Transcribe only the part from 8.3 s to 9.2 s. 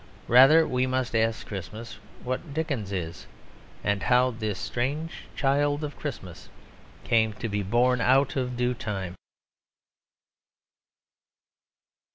of due time.